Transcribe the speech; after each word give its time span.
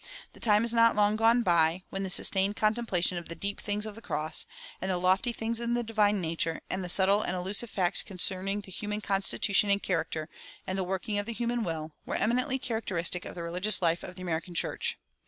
The 0.33 0.39
time 0.39 0.63
is 0.63 0.73
not 0.73 0.95
long 0.95 1.15
gone 1.15 1.43
by, 1.43 1.83
when 1.91 2.01
the 2.01 2.09
sustained 2.09 2.55
contemplation 2.55 3.19
of 3.19 3.29
the 3.29 3.35
deep 3.35 3.61
things 3.61 3.85
of 3.85 3.93
the 3.93 4.01
cross, 4.01 4.47
and 4.81 4.89
the 4.89 4.97
lofty 4.97 5.31
things 5.31 5.59
in 5.61 5.75
the 5.75 5.83
divine 5.83 6.19
nature, 6.19 6.61
and 6.71 6.83
the 6.83 6.89
subtile 6.89 7.21
and 7.21 7.35
elusive 7.35 7.69
facts 7.69 8.01
concerning 8.01 8.61
the 8.61 8.71
human 8.71 9.01
constitution 9.01 9.69
and 9.69 9.83
character 9.83 10.27
and 10.65 10.75
the 10.75 10.83
working 10.83 11.19
of 11.19 11.27
the 11.27 11.33
human 11.33 11.63
will, 11.63 11.91
were 12.03 12.15
eminently 12.15 12.57
characteristic 12.57 13.25
of 13.25 13.35
the 13.35 13.43
religious 13.43 13.79
life 13.79 14.01
of 14.03 14.15
the 14.15 14.23
American 14.23 14.55
church. 14.55 14.97